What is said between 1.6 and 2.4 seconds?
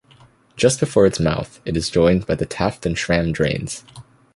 it is joined by